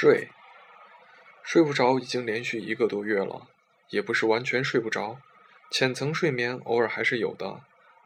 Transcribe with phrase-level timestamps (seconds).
[0.00, 0.28] 睡，
[1.42, 3.48] 睡不着已经连续一个多月了，
[3.90, 5.18] 也不是完全睡不着，
[5.72, 7.62] 浅层睡眠偶尔还是有的，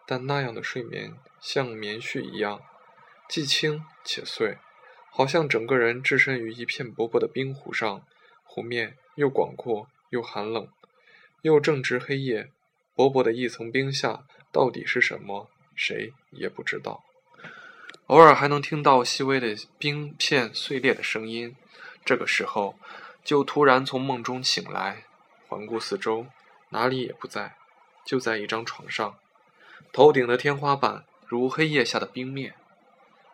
[0.07, 2.63] 但那样的睡眠像棉絮一样，
[3.29, 4.57] 既轻且碎，
[5.11, 8.03] 好像整个人置身于一片薄薄的冰湖上，
[8.43, 10.67] 湖面又广阔又寒冷，
[11.43, 12.51] 又正值黑夜，
[12.95, 17.05] 薄薄的一层冰下到底是什么，谁也不知道。
[18.07, 21.55] 偶尔还能听到细微的冰片碎裂的声音，
[22.05, 22.79] 这个时候
[23.25, 25.05] 就突然从梦中醒来，
[25.49, 26.27] 环顾四周，
[26.71, 27.57] 哪里也不在，
[28.05, 29.17] 就在一张床上，
[29.93, 32.55] 头顶的天花板如黑夜下的冰面。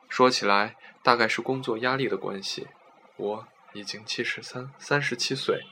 [0.08, 2.68] 说起来，大概是工作压力的关系，
[3.16, 5.62] 我已经七十三、三十七岁。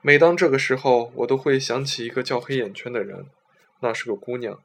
[0.00, 3.26] 每当这个时候，我都会想起一个叫黑眼圈的人，
[3.80, 4.62] 那是个姑娘，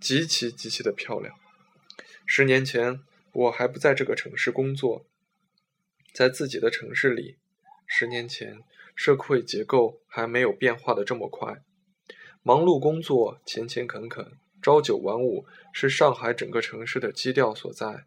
[0.00, 1.34] 极其极其的漂亮。
[2.26, 3.00] 十年前，
[3.32, 5.04] 我还不在这个城市工作，
[6.12, 7.36] 在自己的城市里。
[7.86, 8.60] 十年前，
[8.94, 11.62] 社会结构还没有变化的这么快，
[12.42, 18.04] 忙碌工作，勤勤恳恳，朝九晚五，是上海整个城市的基调所在。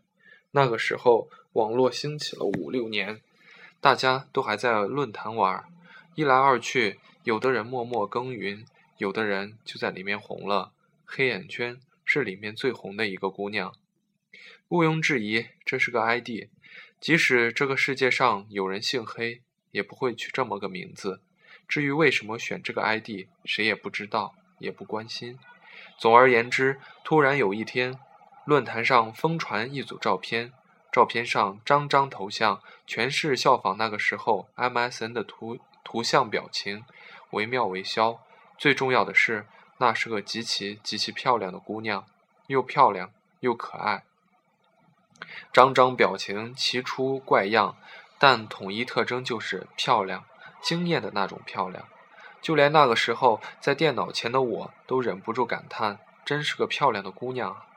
[0.52, 3.22] 那个时候，网络兴起了五六年，
[3.82, 5.66] 大家都还在论坛玩儿，
[6.16, 8.66] 一来二去，有的人默默耕耘，
[8.98, 10.72] 有的人就在里面红了。
[11.06, 13.76] 黑眼圈是里面最红的一个姑娘。
[14.70, 16.50] 毋庸置疑，这是个 ID。
[17.04, 21.20] 即使这个世界上有人姓黑，也不会取这么个名字。
[21.68, 25.38] 至于为什么选这个 ID，谁也不知道，也不关心。
[25.98, 28.00] 总而言之，突然有一天，
[28.46, 30.54] 论坛上疯传一组照片，
[30.94, 36.86] 照片上张张头像全是效仿那个时候 MSN 的图图像表情，
[37.32, 38.24] 惟妙惟肖。
[38.58, 39.46] 最重要的是，
[39.80, 42.06] 那是个极其极其漂亮的姑娘，
[42.48, 44.06] 又漂亮又可爱。
[45.52, 47.76] 张张表情奇出怪样，
[48.18, 50.26] 但统一特征就是漂亮、
[50.62, 51.86] 惊艳的那种漂亮。
[52.42, 57.68] 就连那个时候在电脑前的我都忍不住感叹：“真是个漂亮的姑娘啊！”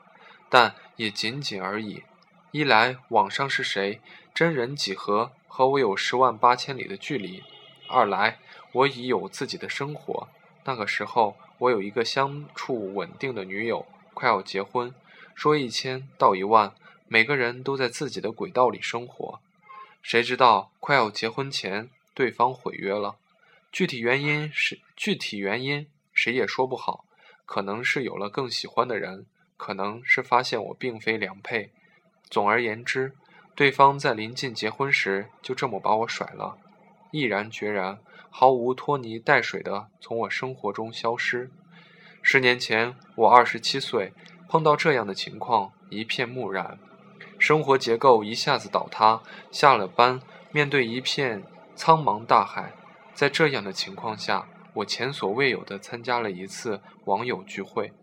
[0.49, 2.03] 但也仅仅而已。
[2.51, 4.01] 一来网上是谁，
[4.33, 7.43] 真人几何，和我有十万八千里的距离；
[7.87, 8.39] 二来
[8.71, 10.27] 我已有自己的生活。
[10.65, 14.93] 那个时候我有一个相处稳定的女友，快要结婚，
[15.35, 16.73] 说一千道一万。
[17.09, 19.39] 每个人都在自己的轨道里生活，
[20.01, 23.15] 谁知道快要结婚前对方毁约了？
[23.71, 27.05] 具体原因是具体原因谁也说不好，
[27.45, 29.25] 可能是有了更喜欢的人，
[29.55, 31.71] 可能是发现我并非良配。
[32.29, 33.13] 总而言之，
[33.55, 36.57] 对方在临近结婚时就这么把我甩了，
[37.11, 41.49] 毅然决然、毫无拖泥带水的从我生活中消失。
[42.21, 44.11] 十年前我二十七岁，
[44.49, 46.77] 碰到这样的情况，一片木然。
[47.39, 49.21] 生活结构一下子倒塌，
[49.51, 50.19] 下了班
[50.51, 51.43] 面对一片
[51.75, 52.73] 苍茫大海，
[53.13, 57.93] 在这样的情况下，我前所未有的参加了一次网友聚会。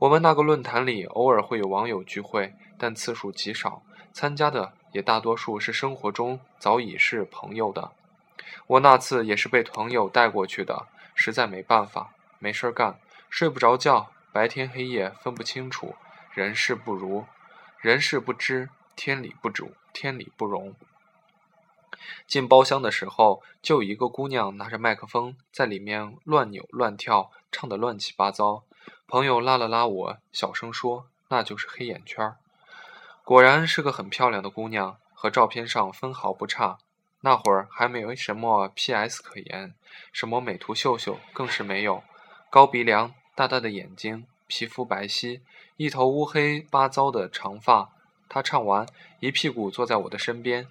[0.00, 3.82] 我们那个论坛里偶尔会有网友聚会，但次数极少，
[4.12, 7.92] 参加的也大多数是生活中早已是朋友的。
[8.66, 12.98] 我那次也是被朋友带过去的，实在没办法，没事干，
[13.30, 15.94] 睡不着觉，白天黑夜分不清楚，
[16.32, 17.24] 人事不如。
[17.80, 20.74] 人事不知，天理不主，天理不容。
[22.26, 28.64] 进包厢的时候，就一个姑娘拿着麦克风在里面乱扭乱跳，唱得乱七八糟。
[29.06, 32.34] 朋友拉了拉我，小声说：“那就是黑眼圈。”
[33.22, 36.78] 果然是个很漂亮的姑娘，和照片上分毫不差。
[37.20, 39.74] 那会儿还没有什么 PS 可言，
[40.12, 42.02] 什么美图秀秀更是没有。
[42.50, 44.26] 高鼻梁，大大的眼睛。
[44.48, 45.40] 皮肤白皙，
[45.76, 47.92] 一头乌黑八糟的长发。
[48.28, 48.86] 他唱完，
[49.20, 50.66] 一屁股坐在我的身边，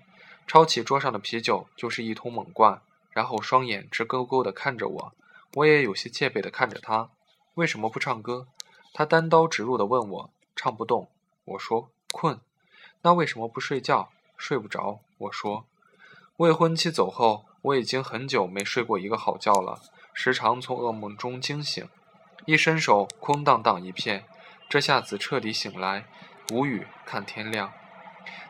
[0.46, 5.14] 抄起桌上的啤酒就是一通猛灌，然后双眼直勾勾的看着我。
[5.54, 7.10] 我也有些戒备的看着他。
[7.54, 8.48] 为什么不唱歌？
[8.94, 10.30] 他单刀直入的问我。
[10.56, 11.10] 唱不动。
[11.46, 12.40] 我说困。
[13.04, 14.10] 那为什么不睡觉？
[14.36, 15.00] 睡不着。
[15.20, 15.66] 我说
[16.38, 19.82] 未婚妻走后，我已经很久没睡过一个好觉了，
[20.14, 21.88] 时常从噩梦中惊醒。
[22.48, 24.24] 一伸手，空荡荡一片，
[24.70, 26.06] 这下子彻底醒来，
[26.54, 27.74] 无语看天亮，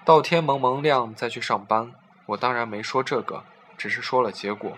[0.06, 1.92] 到天蒙蒙亮再去上班。
[2.28, 3.44] 我当然没说这个，
[3.76, 4.78] 只是说了结果。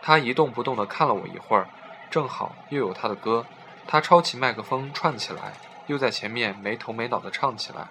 [0.00, 1.66] 他一动不动地看了我一会儿，
[2.08, 3.44] 正好又有他的歌，
[3.88, 5.54] 他抄起麦克风串起来，
[5.88, 7.88] 又在前面没头没脑地唱起来。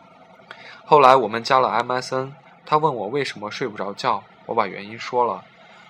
[0.86, 2.32] 后来我们加了 MSN，
[2.66, 5.44] 他问我为什么睡不着觉，我把原因说了，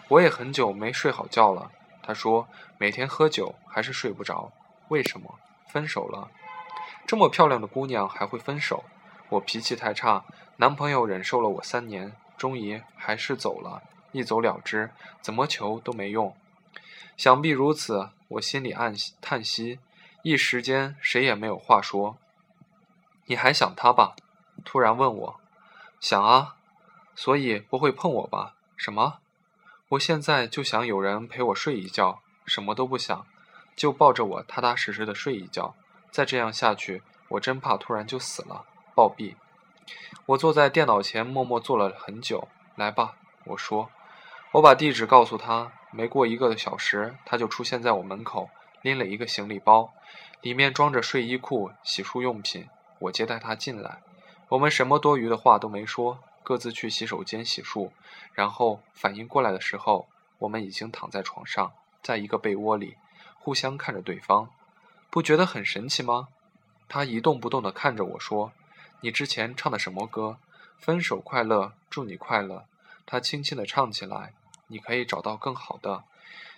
[0.08, 1.70] 我也很久没睡好觉了。
[2.02, 2.48] 他说
[2.80, 4.52] 每天喝酒还是睡不着。
[4.92, 5.40] 为什么
[5.70, 6.30] 分手了？
[7.08, 8.84] 这么漂亮的姑娘还会分手？
[9.30, 10.26] 我脾气太差，
[10.58, 14.92] 男朋友忍受了我三年，终于还是走了，一走了之，
[15.22, 16.36] 怎么求都没用。
[17.16, 19.80] 想必如此，我心里暗叹息，
[20.24, 22.18] 一时间谁也没有话说。
[23.28, 24.18] 你还想他吧？
[24.66, 25.40] 突然问我。
[26.02, 26.58] 想啊，
[27.16, 28.56] 所以不会碰我吧？
[28.76, 29.20] 什么？
[29.92, 33.26] 我现在就想有人陪我睡一觉，什么都不想，
[33.82, 35.74] 就抱着我踏踏实实的睡一觉。
[36.12, 38.64] 再这样下去，我真怕突然就死了，
[38.94, 39.34] 暴毙。
[40.28, 42.48] 我坐在电脑前默默坐了很久。
[42.76, 43.90] 来吧，我说。
[44.52, 45.72] 我把地址告诉他。
[45.90, 48.52] 没过一个小时，他就出现在我门口，
[48.84, 49.92] 拎了一个行李包，
[50.42, 52.70] 里面装着睡衣裤、洗漱用品。
[53.00, 54.04] 我接待他进来，
[54.50, 57.90] 我们什么多余的话都没说，各自去洗手间洗漱。
[58.34, 60.08] 然后反应过来的时候，
[60.38, 61.74] 我们已经躺在床上，
[62.04, 62.96] 在一个被窝里，
[63.42, 64.50] 互相看着对方。
[65.10, 66.28] 不觉得很神奇吗？
[66.88, 68.54] 他一动不动地看着我说
[69.02, 70.38] ：“你之前唱的什么歌？
[70.78, 72.66] 分手快乐，祝你快乐。”
[73.06, 74.34] 他轻轻地唱起来。
[74.68, 76.04] 你可以找到更好的。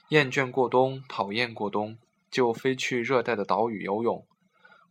[0.10, 1.98] 厌倦过冬，讨厌过冬，
[2.30, 4.24] 就飞去热带的岛屿游泳。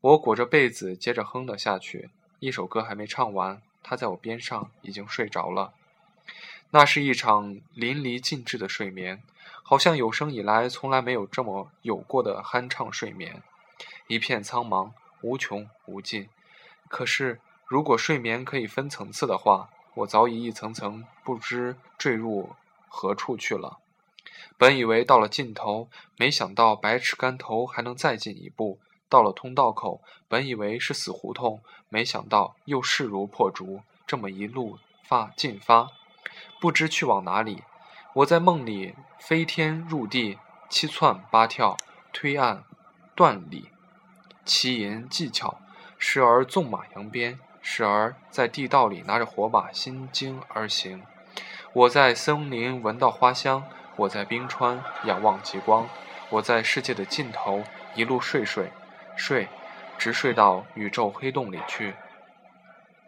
[0.00, 2.10] 我裹着被子接着哼了下去。
[2.40, 5.74] 一首歌还没唱完，他在我边上已经睡着了。
[6.74, 9.22] 那是一场淋漓尽致的睡眠，
[9.62, 13.42] 好像有生以来从来没有这么有过的酣畅睡眠。
[14.06, 16.30] 一片苍茫，无穷无尽。
[16.88, 22.54] 可是，如果睡眠可以分层次的话，我早已一层层不知坠入。
[22.88, 23.78] 何处去了？
[24.56, 28.80] 本以为到了尽头，没想到百尺竿头还能再进一步。
[29.10, 33.82] 到了通道口，本以为是死胡同，没想到又势如破竹。
[34.06, 35.88] 这么一路发进发，
[36.60, 37.62] 不知去往哪里。
[38.14, 41.76] 我在梦里飞天入地，七窜八跳，
[42.12, 42.64] 推按
[43.14, 43.70] 断理，
[44.44, 45.58] 奇淫技巧，
[45.98, 51.02] 时而纵马扬鞭，时而在地道里拿着火把心惊而行。
[51.72, 53.64] 我在森林闻到花香，
[53.96, 55.88] 我在冰川仰望极光，
[56.28, 58.70] 我在世界的尽头一路睡睡
[59.16, 59.48] 睡，
[59.96, 61.94] 直睡到宇宙黑洞里去。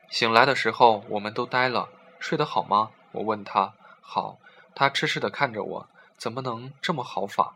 [0.09, 1.91] 醒来的时候，我们都呆了。
[2.19, 2.91] 睡得好吗？
[3.15, 3.73] 我问他。
[4.01, 4.39] 好。
[4.75, 5.89] 他痴痴地看着我。
[6.17, 7.55] 怎么能这么豪放？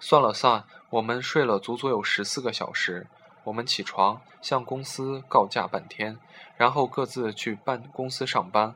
[0.00, 3.06] 算了算，我们睡了足足有十四个小时。
[3.44, 6.18] 我们起床，向公司告假半天，
[6.56, 8.74] 然后各自去办公司上班。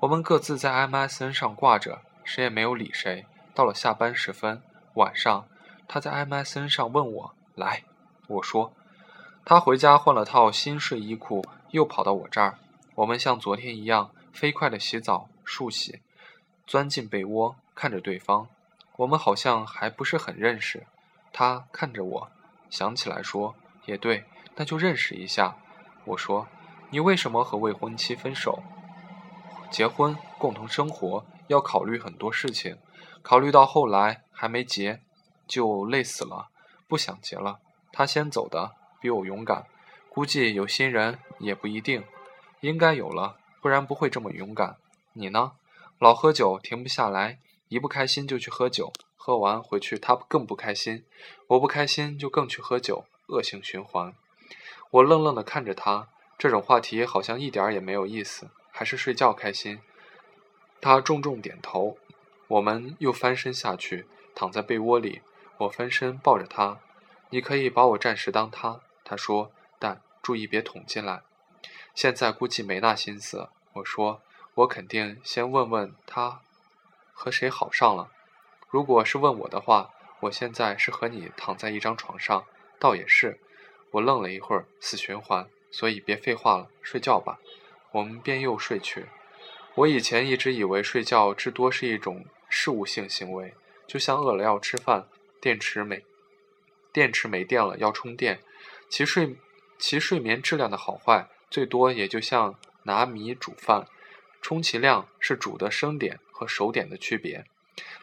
[0.00, 3.26] 我们各自在 MSN 上挂着，谁也没有理谁。
[3.54, 4.62] 到了下班时分，
[4.94, 5.46] 晚上，
[5.86, 7.84] 他在 MSN 上问我来，
[8.26, 8.72] 我说，
[9.44, 12.58] 他回家换了套新睡衣裤，又跑到我这儿。
[12.96, 16.00] 我们像昨天一样飞快地洗澡漱洗，
[16.66, 18.48] 钻进被窝，看着对方。
[18.96, 20.86] 我们好像还不是很认识。
[21.32, 22.30] 他看着我，
[22.68, 23.54] 想起来说，
[23.84, 24.24] 也对，
[24.56, 25.56] 那就认识一下。
[26.04, 26.48] 我说，
[26.90, 28.62] 你为什么和未婚妻分手？
[29.70, 32.76] 结婚，共同生活，要考虑很多事情。
[33.22, 35.00] 考虑到后来还没结，
[35.46, 36.48] 就累死了，
[36.88, 37.58] 不想结了。
[37.92, 39.66] 他先走的，比我勇敢。
[40.08, 42.02] 估计有新人也不一定，
[42.60, 44.76] 应该有了，不然不会这么勇敢。
[45.18, 45.52] 你呢？
[45.98, 51.04] 老喝酒，停不下来，一不开心就去喝酒，喝完回去他更不开心，
[51.46, 54.14] 我不开心就更去喝酒，恶性循环。
[54.90, 58.50] 我愣愣地看着他，这种话题好像一点儿也没有意思。
[58.70, 59.80] 还是睡觉开心。
[60.82, 61.96] 他重重点头。
[62.48, 65.22] 我们又翻身下去，躺在被窝里。
[65.56, 66.78] 我翻身抱着他。
[67.30, 68.82] 你可以把我暂时当他。
[69.02, 71.22] 他说，但注意别捅进来。
[71.94, 73.48] 现在估计没那心思。
[73.72, 74.20] 我说，
[74.56, 76.40] 我肯定先问问他
[77.12, 78.10] 和谁好上了。
[78.70, 82.44] 如果是问我的话，我现在是和你躺在一张床上。
[82.78, 83.38] 倒也是。
[83.90, 85.46] 我愣了一会儿，死循环。
[85.70, 87.38] 所以别废话了，睡觉吧。
[87.92, 89.06] 我们便又睡去。
[89.74, 93.52] 我以前一直以为睡觉至多是一种事务性行为，
[93.86, 95.06] 就像饿了要吃饭，
[95.38, 96.02] 电池没
[96.94, 98.40] 电池没电了要充电。
[98.88, 99.36] 其睡
[99.78, 103.86] 其睡眠质量的好坏，最多也就像拿米煮饭，
[104.46, 107.44] 充其量是主的生点和熟点的区别。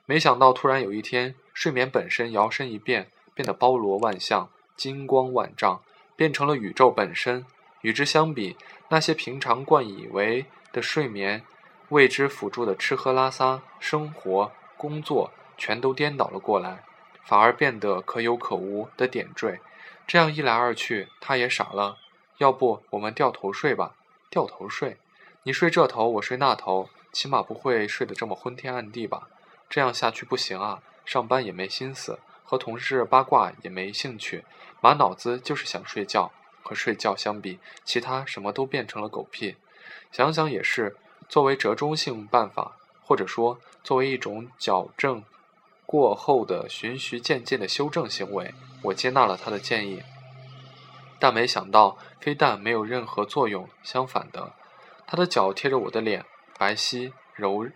[0.05, 5.81] 没想到突然有一天，睡眠本身摇身一变，变得包罗万象、金光万丈，
[6.17, 7.45] 变成了宇宙本身。
[7.79, 8.57] 与之相比，
[8.89, 11.45] 那些平常惯以为的睡眠，
[11.87, 16.83] 为之辅助的吃喝拉撒、生活、工作，全都颠倒了过来，
[17.23, 19.61] 反而变得可有可无的点缀。
[20.05, 21.99] 这样一来二去，他也傻了。
[22.39, 23.95] 要不我们掉头睡吧？
[24.29, 24.97] 掉头睡？
[25.45, 29.27] 你睡这头，我睡那头，起码不会睡得这么昏天暗地吧？
[29.69, 30.81] 这样下去不行啊！
[31.03, 34.45] 上班也没心思，和同事八卦也没兴趣，
[34.79, 36.31] 满脑子就是想睡觉。
[36.65, 39.57] 和睡觉相比，其他什么都变成了狗屁。
[40.13, 40.95] 想想也是，
[41.27, 45.25] 作为折中性办法，或者说作为一种矫正
[45.85, 50.03] 过后的循序渐进的修正行为，我接纳了他的建议。
[51.19, 54.53] 但没想到，非但没有任何作用，相反的，
[55.05, 56.25] 他的脚贴着我的脸，
[56.57, 57.67] 白皙柔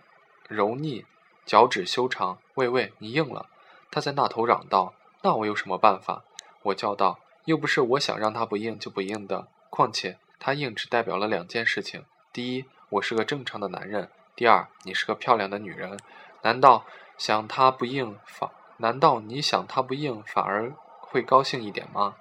[0.48, 1.04] 柔腻，
[1.44, 2.38] 脚趾修长。
[2.54, 3.46] 喂喂，你硬了！
[3.90, 4.94] 他在那头嚷道。
[5.22, 6.24] 那我有什么办法？
[6.62, 7.20] 我叫道。
[7.44, 9.48] 又不是我想让他不硬就不硬的。
[9.70, 15.98] 况且他硬只代表了两件事情：第一，我是个正常的男人；第二，你是个漂亮的女人。
[16.42, 16.84] 难道
[17.16, 18.50] 想他不硬反？
[18.76, 22.16] 难道你想他不硬反而会高兴一点吗？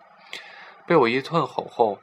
[0.86, 2.00] 被我一顿吼后，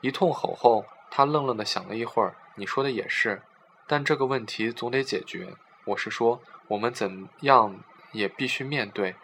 [0.00, 2.36] 一通吼后，他愣愣地想了一会儿。
[2.54, 3.42] 你说的也是，
[3.86, 5.54] 但这个问题总得解决。
[5.84, 9.16] 我是说，我们怎样也必须面对。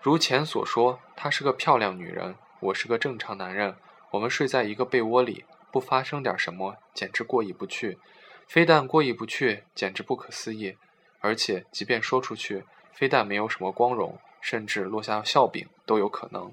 [0.00, 3.76] 如前所说，她是个漂亮女人，我是个正常男人。
[4.10, 7.98] 我们睡在一个被窝里，不发生点什么，简直过意不去。
[8.46, 10.76] 非但过意不去，简直不可思议。
[11.20, 16.52] 而且，即便说出去，非但没有什么光荣，甚至落下笑柄都有可能。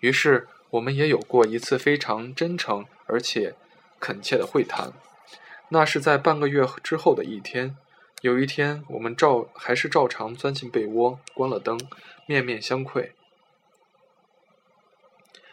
[0.00, 0.48] 于是。
[0.70, 3.56] 我们也有过一次非常真诚而且
[4.00, 4.92] 恳切的会谈，
[5.68, 7.76] 那是在半个月之后的一天。
[8.22, 11.78] 有一天，我们照还是照常钻进被窝，关了灯，
[12.26, 13.14] 面面相窥。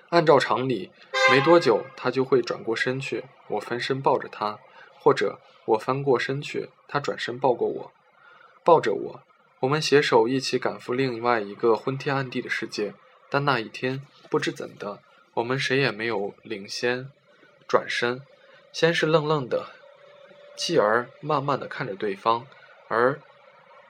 [0.10, 0.92] 按照常理，
[1.30, 4.60] 没多久他就会转过身去，我翻身抱着他，
[5.00, 7.92] 或者我翻过身去，他转身抱过我，
[8.64, 9.22] 抱着我，
[9.60, 12.94] 我们携手一起赶赴另外一个昏天暗地的世界。
[13.30, 15.02] 但那一天，不知怎的。
[15.34, 17.10] 我们谁也没有领先，
[17.68, 18.22] 转身，
[18.80, 19.72] 先是愣愣的，
[20.56, 22.46] 继而慢慢的看着对方，
[22.88, 23.20] 而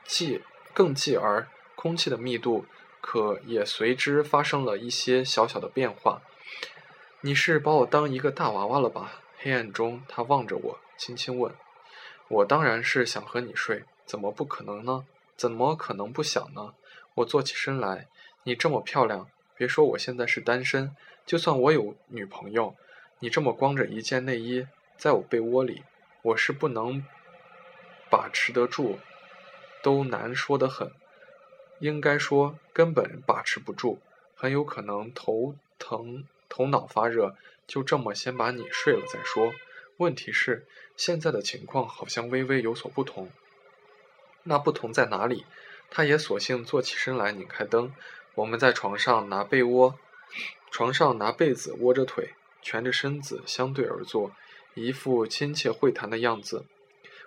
[0.05, 0.41] 继
[0.73, 2.65] 更继而，空气的密度
[3.01, 6.21] 可也随之发生了一些小小的变化。
[7.19, 9.19] 你是把我当一个大娃娃了吧？
[9.37, 11.53] 黑暗中，他望着我，轻轻问。
[12.29, 15.05] 我当然是想和你睡，怎么不可能呢？
[15.35, 16.75] 怎么可能不想呢？
[17.15, 18.07] 我坐起身来，
[18.43, 19.27] 你这么漂亮。
[19.53, 22.77] 别说我现在是单身，就算我有女朋友，
[23.19, 24.65] 你这么光着一件内衣
[24.97, 25.83] 在我被窝里，
[26.21, 27.05] 我是不能
[28.09, 28.97] 把持得住，
[29.83, 30.91] 都难说得很。
[31.79, 33.99] 应该说根本把持不住，
[34.35, 37.35] 很有可能头疼、头脑发热，
[37.67, 39.53] 就这么先把你睡了再说。
[39.97, 43.29] 问题是现在的情况好像微微有所不同，
[44.43, 45.45] 那不同在哪里？
[45.89, 47.93] 他也索性坐起身来，拧开灯。
[48.35, 49.97] 我们在床上拿被窝，
[50.69, 54.31] 床上拿被子窝着腿，蜷着身子相对而坐，
[54.81, 56.65] 一副亲切会谈的样子。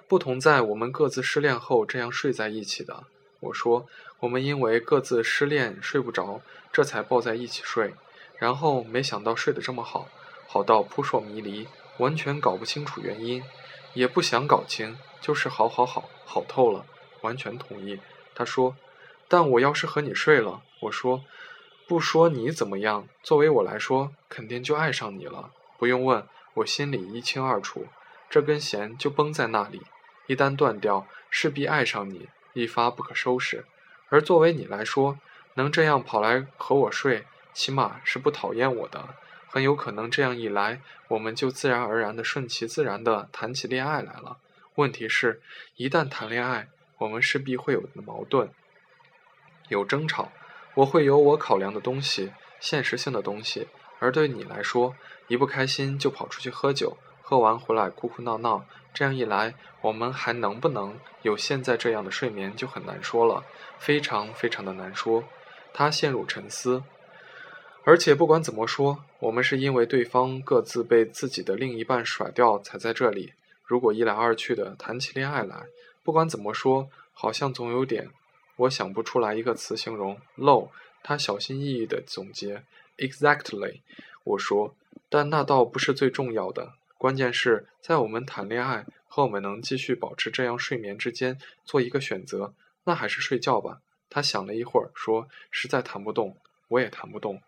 [0.08, 3.04] 不同在我们各自失恋后这样睡在一起的。
[3.40, 3.86] 我说，
[4.20, 6.40] 我们因为各自失恋睡不着，
[6.72, 7.94] 这才抱在一起睡。
[8.38, 10.08] 然后没想到睡得这么好，
[10.46, 13.42] 好到扑朔迷离，完全搞不清楚原因，
[13.94, 16.84] 也不想搞清，就是好好好，好透了，
[17.20, 17.98] 完全同意。
[18.34, 18.76] 他说。
[19.32, 21.22] 但我要是和你睡了，我说，
[21.86, 25.52] 不说你怎么样，作为我来说，肯定就爱上你了。
[25.78, 27.86] 不用问，我心里一清二楚，
[28.28, 29.82] 这根弦就绷在那里，
[30.26, 33.64] 一旦断掉，势必爱上你，一发不可收拾。
[34.08, 35.18] 而作为你来说，
[35.54, 39.14] 能这样跑来和我睡，起码是不讨厌我的。
[39.48, 44.38] 很有可能这样一来，我们就自然而然的顺其自然的谈起恋爱来了。
[44.76, 45.42] 问题是，
[45.76, 48.50] 一旦谈恋爱，我们势必会有矛盾。
[49.68, 50.30] 有争吵，
[50.74, 53.68] 我会有我考量的东西，现实性的东西。
[54.00, 54.96] 而对你来说，
[55.28, 63.44] 一不开心就跑出去喝酒，喝完回来哭哭闹闹，这样一来，我们还能不能有现在这样的睡眠就很难说了，
[63.78, 65.22] 非常非常的难说。
[65.72, 66.82] 他陷入沉思，
[67.84, 73.34] 而且不管怎么说，我们是因为对方各自被自己的另一半甩掉才在这里。
[73.64, 75.66] 如果一来二去的谈起恋爱来，
[76.02, 78.08] 不管怎么说，好像总有点。
[78.56, 80.70] 我想不出来一个词形容 low。
[81.02, 82.62] 他小心翼翼地总结
[83.00, 83.80] ：“Exactly。”
[84.22, 84.76] 我说
[85.08, 92.54] ：“但那倒不是最重要的，关键是在我们谈恋爱和我们能继续保持这样睡眠之间做一个选择，
[92.84, 93.80] 那还是睡觉吧。”
[94.10, 96.36] 他想了一会儿，说：“实在谈不动，
[96.68, 97.40] 我也谈不动。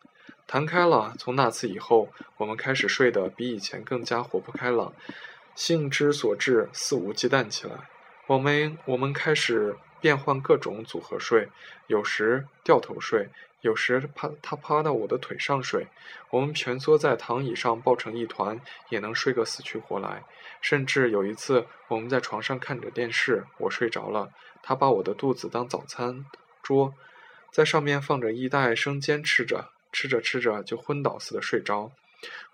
[0.46, 4.94] 谈开了，从那次以后，我们开始睡得比以前更加活泼开朗，
[5.54, 7.88] 兴之所至，肆无忌惮起来。
[8.26, 11.48] 我们，我们开始。”变换各种组合睡，
[11.86, 13.28] 有时掉头睡，
[13.62, 15.88] 有时趴他趴到我的腿上睡。
[16.30, 20.22] 我们蜷缩在躺椅上抱成一团，也能睡个死去活来。
[20.60, 26.24] 甚至有一次，我们在床上看着电视，我睡着了，他把我的肚子当早餐
[26.62, 26.94] 桌，
[27.50, 31.92] 在上面放着一袋生煎吃着，吃着吃着就昏倒似的睡着。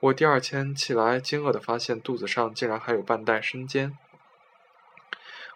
[0.00, 3.96] 我第二天起来，惊愕地发现肚子上竟然还有半袋生煎。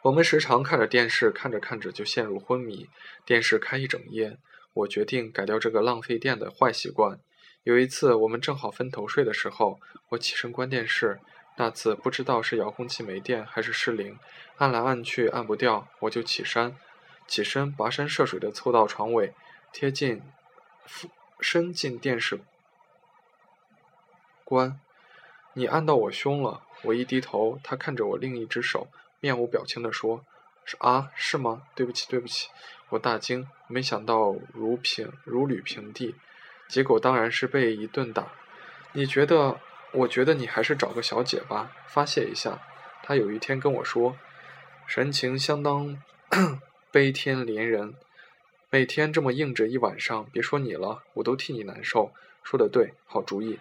[0.03, 2.89] 我们时常看着电视，看着看着就陷入昏迷，
[3.25, 4.37] 电视开一整夜。
[4.73, 7.19] 我决定改掉这个浪费电的坏习惯。
[7.65, 11.21] 有一次，我们正好分头睡的时候，我起身关电视。
[11.57, 14.19] 那次不知道是遥控器没电还是失灵，
[14.57, 16.75] 按来按去按不掉，我就起身，
[17.27, 19.35] 起身跋山涉水的凑到床尾，
[19.71, 20.23] 贴近，
[21.41, 22.41] 伸进电视
[24.45, 24.81] 关。
[25.53, 26.63] 你按到我胸了。
[26.85, 28.89] 我一低头，他看着我另一只手，
[29.21, 30.25] 面无表情地说
[30.65, 31.63] ：“是啊，是吗？
[31.77, 32.49] 对不起，对不起。”
[32.93, 36.15] 我大惊，没想到如平如履平地，
[36.69, 38.29] 结果当然是被一顿打。
[38.93, 39.61] 你觉得？
[39.95, 42.59] 我觉得你还是找个小姐吧，发泄一下。
[43.03, 44.17] 他有一天跟我说，
[44.87, 46.03] 神情相当
[46.91, 47.95] 悲天怜人。
[48.71, 52.11] 每天这么硬着一晚上，别说你了，我都替你难受。
[52.43, 53.59] 说的对，好主意。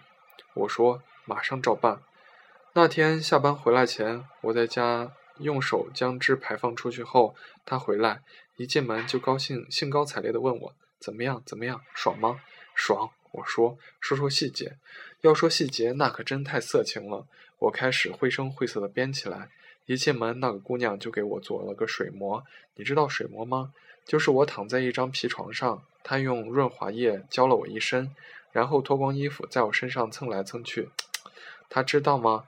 [0.54, 2.00] 我说马上照办。
[2.72, 5.12] 那天下班回来前，我在家
[5.42, 7.34] 用手将汁排放出去后，
[7.66, 8.22] 他回来
[8.56, 12.40] 一进门就高兴兴高采烈地问我怎么样怎么样，爽吗？
[12.74, 13.10] 爽。
[13.32, 14.76] 我说说说细节。
[15.22, 17.26] 要说细节，那可真太色情了。
[17.60, 19.48] 我开始绘声绘色地编起来。
[19.86, 22.44] 一进门，那个姑娘就给我做了个水膜。
[22.74, 23.72] 你知道水膜吗？
[24.04, 28.14] 就是我躺在一张皮床上，她用润滑液浇了我一身，
[28.50, 30.90] 然后脱光衣服在我身上蹭来蹭去。
[31.70, 32.44] 她知道吗？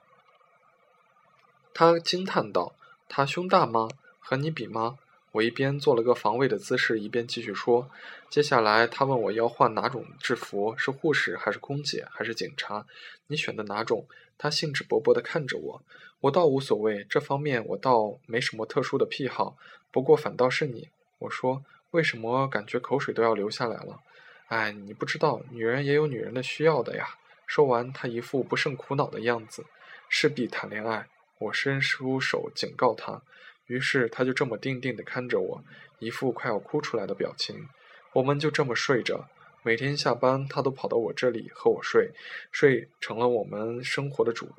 [1.73, 2.73] 她惊叹道
[3.07, 3.89] ：“她胸大吗？
[4.19, 4.97] 和你比吗？”
[5.33, 7.89] 我一边做了个防卫的姿势，一边继续说。
[8.29, 12.85] 接下来，他问我要换哪种制服，是护士还是空姐还是警察？
[13.27, 14.07] 你选的哪种？
[14.37, 15.81] 他兴致勃勃地看着我。
[16.21, 19.57] 我倒无所谓，这方面我倒没什么特殊的癖好。
[19.91, 20.87] 不过反倒是你，
[21.19, 23.99] 我说，为什么感觉口水都要流下来了？
[24.47, 27.09] 哎，你不知道，女人也有女人的需要的呀。
[27.45, 29.65] 说完，他一副不胜苦恼的样子。
[30.07, 31.07] 势必谈恋爱，
[31.39, 33.21] 我伸出手警告他。
[33.67, 35.63] 于是他就这么定定地看着我，
[35.99, 37.67] 一副快要哭出来的表情。
[38.13, 39.27] 我们就这么睡着，
[39.63, 42.11] 每天下班他都跑到我这里和我睡，
[42.51, 44.49] 睡成了我们生活的主，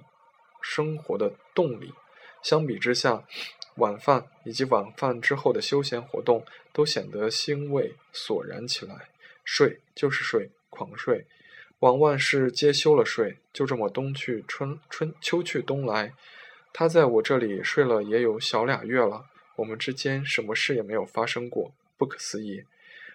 [0.60, 1.94] 生活的动力。
[2.42, 3.24] 相比之下，
[3.76, 9.08] 晚饭以及晚饭之后的休闲活动都显得兴味索然起来。
[9.44, 11.26] 睡就是睡，狂睡，
[11.78, 16.12] 往万事皆休了睡，就这么冬去春春秋去冬来。
[16.78, 19.24] 他在我这里睡了也有小俩月了，
[19.56, 22.64] 我们之间什么事也没有发生过，不可思议。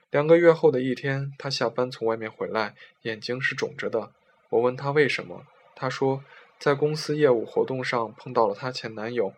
[0.10, 4.14] 两个月后的一天，他下班从外面回来，眼睛是肿着的。
[4.50, 5.46] 我问他为什么，
[5.76, 6.24] 他说
[6.58, 9.36] 在公司业务活动上碰到了他前男友。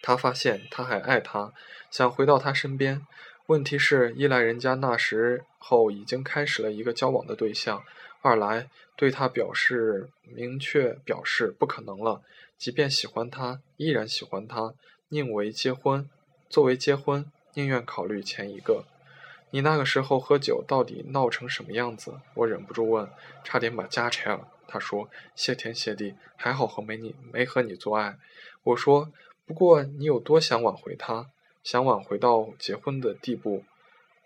[0.00, 1.52] 他发现他还爱他，
[1.90, 3.04] 想回到他身边。
[3.46, 7.82] 问题是，一来人家那时候已经开始了一个交往的对象，
[8.22, 12.22] 二来对他表示明确表示不可能了。
[12.58, 14.74] 即便喜欢他，依然喜欢他，
[15.08, 16.08] 宁为结婚。
[16.48, 18.84] 作为结婚，宁愿考虑前一个。
[19.50, 22.20] 你那个时候喝酒到底闹成什么样子？
[22.34, 23.08] 我忍不住问，
[23.44, 24.48] 差点把家拆了。
[24.66, 28.18] 他说：“谢天谢地，还好和没你没和你做爱。”
[28.64, 29.12] 我说
[29.46, 31.30] ：“不过你有多想挽回他？
[31.62, 33.64] 想挽回到结婚的地步，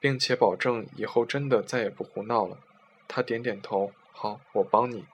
[0.01, 2.59] 并且保证以后真的再也不胡闹了。”
[3.07, 5.05] 他点点头：“好，我帮你。”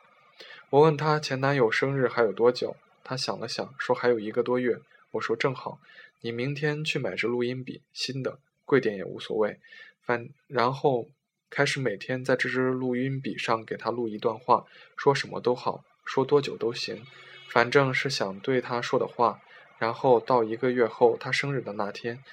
[0.70, 2.76] 我问他前男友生日还有多久？
[3.08, 4.80] 他想了想，说还有一个多月。
[5.12, 5.78] 我说正好，
[6.22, 9.60] 你明天去买支录音笔，新的，贵点也无所谓。
[10.02, 11.06] 反然后
[11.48, 14.64] 开始每天在这支录音笔上给他录一段话，
[14.96, 17.04] 说什么都好，说多久都行，
[17.48, 19.40] 反正是想对他说的话。
[19.78, 22.24] 然后到一个月后他生日的那天，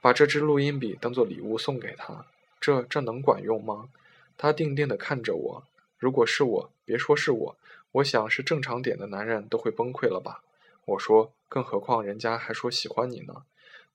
[0.00, 2.24] 把这支录音笔当做礼物送给他。
[2.58, 3.90] 这这能管用吗？
[4.38, 5.64] 他定定地看着我。
[5.98, 7.56] 如果是我，别说是我。
[7.92, 10.42] 我想是正常点的男人都会崩溃了吧？
[10.84, 13.44] 我说，更何况人家还说喜欢你呢。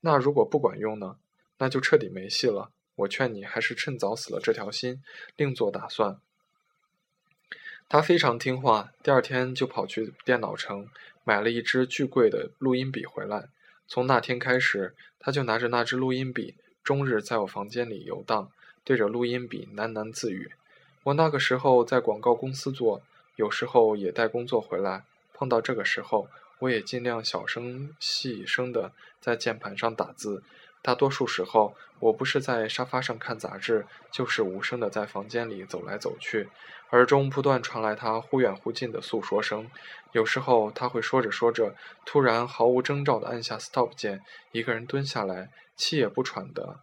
[0.01, 1.17] 那如果不管用呢？
[1.57, 2.69] 那就彻底没戏了。
[2.97, 5.03] 我劝你还是趁早死了这条心，
[5.35, 6.19] 另做打算。
[7.89, 10.87] 他非常听话，第二天就跑去电脑城
[11.23, 13.49] 买了一支巨贵的录音笔回来。
[13.87, 18.51] 从那天开始，他就拿着那支录音笔，终日在我房间里游荡，
[18.83, 20.51] 对着录音笔喃喃自语。
[21.03, 23.01] 我那个时候在广告公司做。
[23.37, 26.27] 有时候也带工作回来，碰到这个时候，
[26.59, 30.43] 我也尽量小声细声的在键盘上打字。
[30.81, 36.49] 大多数时候，我不是在沙发上看杂志，就是无声的在房间里走来走去，
[36.91, 39.69] 耳中不断传来他忽远忽近的诉说声。
[40.13, 44.21] 有时候他会说着说着，突然毫无征兆的按下 stop 键，
[44.51, 46.79] 一个人蹲下来，气也不喘的，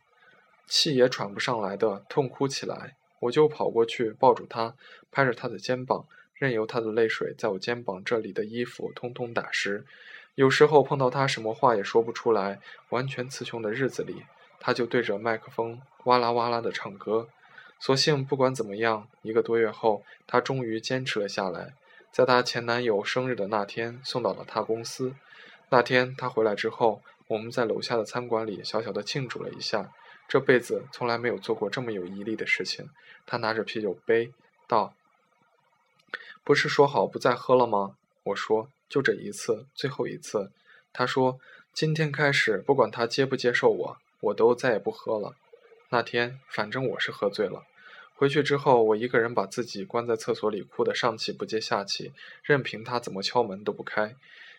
[0.69, 2.97] 气也喘不上来的痛哭起来。
[3.21, 4.75] 我就跑过去抱住他，
[5.11, 6.05] 拍着他的肩膀。
[6.35, 9.85] 任由他的泪水在我肩膀这里的衣服通通打湿，
[10.35, 14.25] 有时候碰到他什么话也说不出来，完全词穷的日子里，
[14.59, 17.29] 他就对着麦克风哇啦哇啦的唱歌。
[17.79, 21.75] 所幸不管怎么样，一个多月后，他终于坚持了下来，
[22.11, 25.15] 在她前男友生日的那天送到了他公司。
[25.69, 29.93] 那天他回来之后，我们在楼下的餐馆里小小的庆祝了一下。
[30.27, 32.89] 这辈子从来没有做过这么有毅力的事情。
[33.27, 34.33] 他拿着啤酒杯
[34.67, 34.95] 道
[36.43, 40.51] ：“不是说好不再喝了吗？”我说：“就这一次，最后一次。”
[40.93, 41.39] 他说
[41.75, 45.35] ：“今天开始，不管他接不接受我，我都再也不喝了。”
[45.91, 47.65] 那天，反正我是喝醉了。
[48.17, 54.15] 回去之后，我一个人把自己关在厕所里，哭得上气不接下气，任凭他怎么敲门都不开。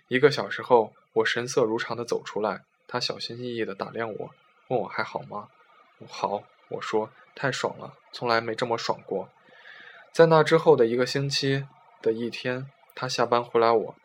[0.09, 4.29] 一个小时后，我神色如常地走出来，他小心翼翼地打量我，
[4.67, 5.47] 问我还好吗？
[6.07, 9.29] 好，我说太爽了，从来没这么爽过。
[10.15, 11.65] 在那之后的一个星期
[12.01, 13.95] 的一天，她下班回来，我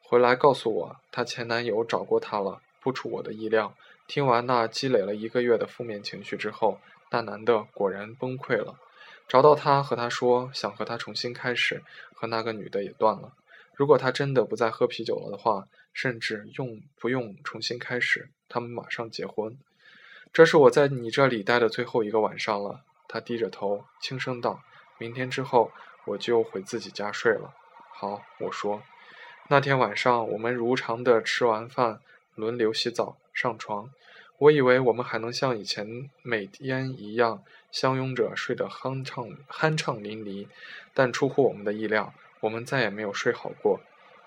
[0.00, 3.74] 回来告诉我，她前男友找过她了，不出我的意料。
[4.06, 8.78] 听完那积累了一个月的负面情绪之后，那男的果然崩溃了，
[9.28, 11.82] 找到她和她说想和她重新开始，
[12.14, 13.34] 和那个女的也断了。
[13.74, 19.58] 如果他真的不再喝啤酒了的话，甚至用不用重新开始，他们马上结婚。
[20.32, 22.80] 这是我在你这里待的最后一个晚上了。
[23.06, 24.62] 他低着头，轻声道
[24.98, 25.70] ：“明天之后，
[26.04, 27.54] 我就回自己家睡了。”
[27.92, 28.82] 好，我说。
[29.48, 32.00] 那天晚上，我们如常的吃完饭，
[32.34, 33.90] 轮流洗澡、上床。
[34.38, 40.46] 我以为我们还能像以前每天一样相拥着睡得酣畅酣畅淋漓，
[40.92, 43.80] 但出乎我们的意料，我们再也没有睡好过。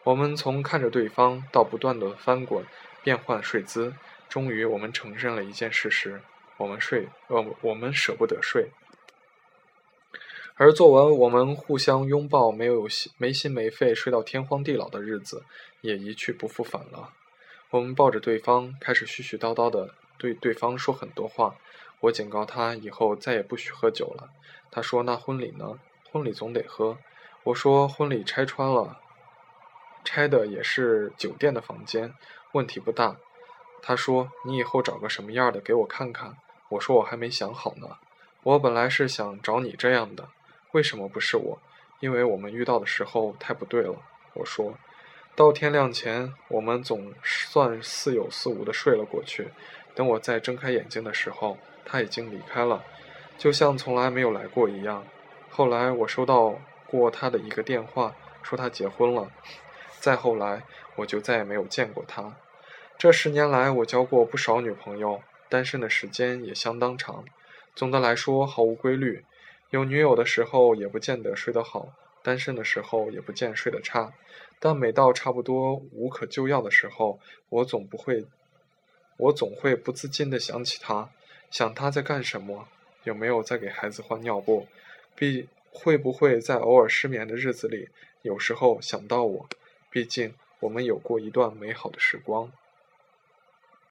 [0.05, 2.65] 我们从看着对方到不断的翻滚、
[3.03, 3.93] 变换睡姿。
[4.27, 6.21] 终于，我们承认了一件事实：
[6.57, 8.71] 我们睡，呃，我们舍不得睡。
[10.61, 15.45] 而作为我们互相拥抱、没有心没心没肺睡到天荒地老的日子，
[15.79, 17.13] 也一去不复返了。
[17.69, 21.55] 我们抱着对方，开始絮絮叨叨的对对方说很多话。
[22.01, 24.31] 我警告他以后再也不许喝酒了。
[24.69, 25.79] 他说：“那婚礼呢？
[26.11, 26.97] 婚礼总得喝。”
[27.45, 28.99] 我说：“婚礼拆穿了，
[30.03, 32.13] 拆的也是酒店的房间，
[32.51, 33.15] 问题不大。”
[33.81, 36.35] 他说：“你以后找个什么样的给我看看。”
[36.71, 37.87] 我说：“我还没想好呢。
[38.43, 40.27] 我本来是想找你这样的，
[40.71, 41.59] 为什么不是我？
[41.99, 43.95] 因为我们遇到的时候太不对了。”
[44.35, 44.77] 我说
[45.35, 49.49] ：“到天亮前，我们总算似有似无的睡了过去。
[49.95, 52.83] 等我再睁开眼睛的时候，他已经离开了，
[53.37, 55.05] 就像从来没有来过一样。
[55.49, 59.31] 后来我收到过他的一个电话，说他结婚了。
[59.99, 60.63] 再后来，
[60.95, 62.35] 我就再也没有见过他。”
[62.97, 67.25] 这十年来，我交过不少女朋友，单身的时间也相当长。
[67.73, 69.25] 总的来说，毫无规律。
[69.71, 74.13] 有女友的时候，也不见得睡得好；单身的时候，也不见睡得差。
[74.59, 78.25] 但每到差不多无可救药的时候，我总不会，
[79.17, 81.11] 我总会不自禁地想起他，
[81.51, 82.67] 想他在干什么，
[83.03, 84.67] 有没有在给孩子换尿布，
[85.15, 87.89] 必会不会在偶尔失眠的日子里，
[88.23, 89.47] 有时候想到我。
[89.91, 92.51] 毕竟，我们有过一段美好的时光。